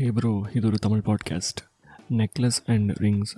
[0.00, 1.58] ஹே bro இது ஒரு Tamil podcast
[2.18, 3.32] necklace and rings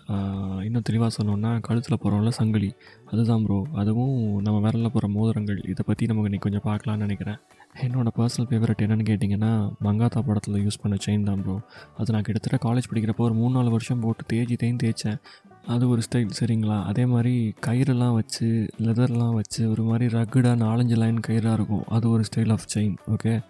[0.67, 2.69] இன்னும் தெளிவாக சொன்னோன்னா கழுத்தில் போகிறோம்ல சங்கிலி.
[3.11, 4.15] அதுதான் ப்ரோ அதுவும்
[4.47, 5.59] நம்ம விரலில் போகிற மோதிரங்கள்.
[5.73, 7.39] இதை பற்றி நமக்கு இன்றைக்கி கொஞ்சம் பார்க்கலான்னு நினைக்கிறேன்.
[7.87, 9.51] என்னோடய பர்சனல் ஃபேவரட் என்னென்னு கேட்டிங்கன்னா
[9.87, 11.57] மங்காத்தா படத்தில் யூஸ் பண்ண செயின் தான் ப்ரோ
[11.99, 15.19] அது நான் கிட்டத்தட்ட காலேஜ் படிக்கிறப்போ ஒரு மூணு நாலு வருஷம் போட்டு தேய்ச்சி தேய்ந்து தேய்ச்சேன்.
[15.65, 16.85] அது ஒரு ஸ்டைல் சரிங்களா?
[16.85, 21.85] அதே மாதிரி கயிறுலாம் வச்சு லெதர்லாம் வச்சு ஒரு மாதிரி ரகுடாக நாலஞ்சு லைன் கயிறாக இருக்கும்.
[21.89, 23.41] அது ஒரு ஸ்டைல் ஆஃப் செயின் ஓகே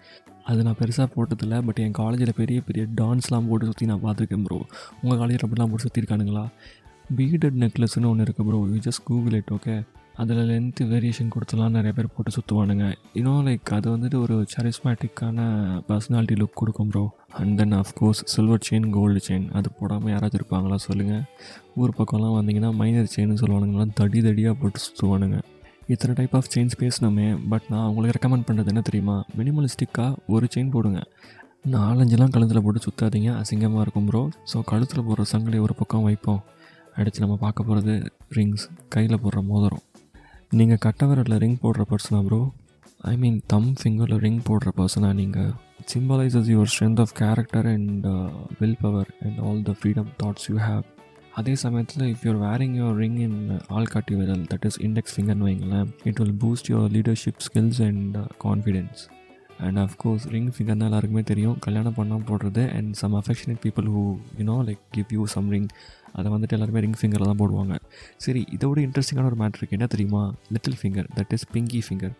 [0.44, 4.58] அது நான் பெருசாக போட்டதில்லை பட் என் காலேஜில் பெரிய பெரிய டான்ஸ்லாம் போட்டு சுற்றி நான் பார்த்துருக்கேன் ப்ரோ
[5.02, 6.44] உங்கள் காலேஜில் அப்படிலாம் போட்டு சுற்றிருக்கானுங்களா
[7.16, 9.82] பீடட் நெக்லஸ்னு ஒன்று இருக்குது bro you just Google it okay
[10.20, 12.86] அதில் லென்த்து வேரியேஷன் கொடுத்தலாம் நிறைய பேர் போட்டு சுற்றுவானுங்க
[13.18, 15.38] இன்னும் லைக் அது வந்துட்டு ஒரு சரிஸ்மேட்டிக்கான
[15.88, 17.04] பர்சனாலிட்டி லுக் கொடுக்கும் bro
[17.40, 21.24] and then of course silver chain gold chain அது போடாமல் யாராச்சும் இருப்பாங்களா சொல்லுங்கள்
[21.82, 25.38] ஊர் பக்கம்லாம் வந்தீங்கன்னா மைனர் செயின்னு சொல்லுவானுங்களாம் தடி தடியாக போட்டு சுற்றுவானுங்க
[25.92, 29.16] இத்தனை டைப் ஆஃப் செயின்ஸ் பேசினோமே பட் நான் உங்களுக்கு ரெக்கமெண்ட் பண்ணுறது என்ன தெரியுமா?
[29.38, 31.00] மினிமலிஸ்டிக்காக ஒரு செயின் போடுங்க.
[31.74, 36.40] நாலஞ்செலாம் கழுத்தில் போட்டு சுற்றாதீங்க அசிங்கமாக இருக்கும் ப்ரோ ஸோ கழுத்தில் போடுற சங்கிலி ஒரு பக்கம் வைப்போம்.
[36.96, 37.94] அடுத்து நம்ம பார்க்க போகிறது
[38.36, 39.84] ரிங்ஸ் கையில் போடுற மோதிரம்.
[40.52, 42.38] நீங்கள் கட்டவரில் ரிங் போடுற பர்சனா bro
[43.04, 45.52] I mean them ஃபிங்கரில் ring போடுற பர்சனா நீங்கள்
[45.92, 48.04] symbolizes your strength of character and
[48.58, 50.84] will power and all the freedom thoughts you have
[51.36, 53.38] அதே சமயத்தில் if you're wearing your ring in
[53.70, 58.18] all காட்டி விரல் தட் இஸ் இண்டெக்ஸ் ஃபிங்கர்னு வைங்களேன் it will boost your leadership skills and
[58.44, 59.00] confidence
[59.66, 61.56] and of course ring ஃபிங்கர்னால் எல்லாருக்குமே தெரியும்.
[61.66, 64.04] கல்யாணம் பண்ணால் போடுறது and some affectionate people who
[64.40, 65.68] you know like give you some ring
[66.18, 67.74] அதை வந்துட்டு எல்லாருமே ரிங் ஃபிங்கரில் தான் போடுவாங்க.
[68.24, 70.22] சரி இதோட இன்ட்ரெஸ்டிங்கான ஒரு மேட்ரு இருக்குது என்ன தெரியுமா?
[70.56, 72.14] Little finger that is pinky finger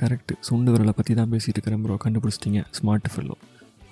[0.00, 2.60] correct சுண்டு விரலை பற்றி தான் பேசிகிட்டு இருக்கிறேன் ப்ரோ கண்டுபிடிச்சிட்டிங்க.
[2.78, 3.36] ஸ்மார்ட் ஃபெல்லோ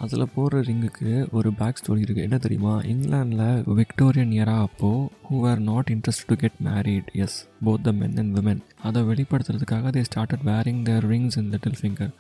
[0.05, 2.75] அதில் போடுற ரிங்குக்கு ஒரு பேக் ஸ்டோரி இருக்குது என்ன தெரியுமா?
[2.93, 7.39] இங்கிலாண்டில் விக்டோரியன் இயரா அப்போது who are not interest to get married yes
[7.69, 12.13] both the men and women அதை வெளிப்படுத்துறதுக்காக they started wearing their rings in little finger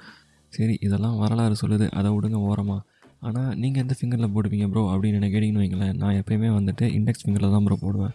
[0.56, 1.86] சரி இதெல்லாம் வரலாறு சொல்லுது.
[1.98, 2.80] அதை விடுங்க ஓரமாக
[3.28, 5.96] ஆனால் நீங்கள் எந்த ஃபிங்கரில் போடுவீங்க ப்ரோ அப்படின்னு எனக்கு கேட்டிங்கன்னு வைங்களேன்.
[6.02, 8.12] நான் எப்போயுமே வந்துட்டு இண்டெக்ஸ் ஃபிங்கரில் தான் ப்ரோ போடுவேன்.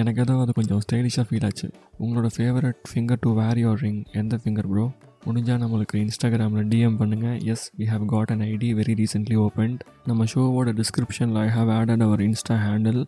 [0.00, 1.68] எனக்கு ஏதோ அது கொஞ்சம் ஸ்டைலிஷாக ஃபீல் ஆச்சு.
[2.02, 4.84] உங்களோட favourite finger to wear your ring எந்த ஃபிங்கர் ப்ரோ
[5.26, 10.24] முடிஞ்சால் நம்மளுக்கு இன்ஸ்டாகிராமில் டிஎம் பண்ணுங்கள் yes we have got an ID very recently opened நம்ம
[10.32, 13.00] ஷோவோட டிஸ்கிரிப்ஷனில் I have added our insta handle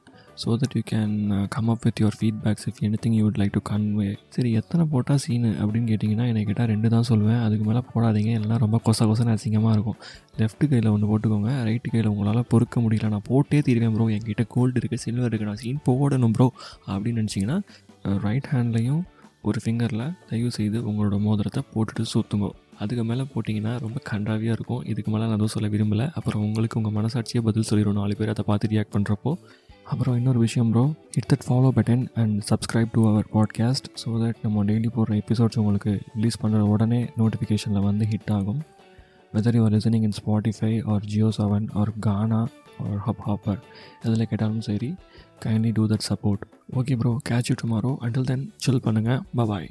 [0.43, 1.15] so that you can
[1.55, 4.85] come up with your feedbacks if any thing you would like to convey சரி எத்தனை
[4.93, 7.41] போட்டால் சீனு அப்படின்னு கேட்டிங்கன்னா என்னை கேட்டால் ரெண்டு தான் சொல்லுவேன்.
[7.47, 8.33] அதுக்கு மேலே போடாதீங்க.
[8.41, 9.99] எல்லாம் ரொம்ப கொச கொசன்னு அசிங்கமாக இருக்கும்.
[10.41, 11.53] லெஃப்ட் கையில் ஒன்று போட்டுக்கோங்க.
[11.69, 13.11] ரைட்டு கையில் உங்களால் பொறுக்க முடியல.
[13.15, 16.49] நான் போட்டே தீருவேன் ப்ரோ என்கிட்ட கோல்டு இருக்குது சில்வர் இருக்குது நான் சீன் போடணும் ப்ரோ
[16.95, 17.59] அப்படின்னு நினச்சிங்கன்னா
[18.25, 19.03] ரைட் uh, ஹேண்ட்லேயும்
[19.49, 22.51] ஒரு ஃபிங்கரில் தயவு செய்து உங்களோட மோதிரத்தை போட்டுட்டு சுற்றுங்கோ
[22.83, 24.81] அதுக்கு மேலே போட்டிங்கன்னா ரொம்ப கண்டாவியாக இருக்கும்.
[24.93, 26.07] இதுக்கு மேலே நான் எதுவும் சொல்ல விரும்பலை.
[26.19, 29.33] அப்புறம் உங்களுக்கு உங்கள் மனசாட்சியே பதில் சொல்லிடும் நாலு பேர் அதை பார்த்து ரியாக்ட் பண்ணுறப்போ
[29.93, 30.85] அப்புறம் இன்னொரு விஷயம் bro
[31.19, 35.59] it that follow button and subscribe to our podcast so that நம்ம டெய்லி போடுற எபிசோட்ஸ்
[35.63, 38.61] உங்களுக்கு ரிலீஸ் பண்ணுற உடனே நோட்டிஃபிகேஷனில் வந்து ஹிட் ஆகும்.
[39.35, 42.41] Whether you're listening in Spotify or Jio Saavn or Gaana
[42.85, 43.61] or Hubhopper
[44.03, 44.91] எதில் கேட்டாலும் சரி
[45.45, 46.45] kindly do that support
[46.77, 49.69] okay bro catch you tomorrow until then chill பண்ணுங்கள் பாய்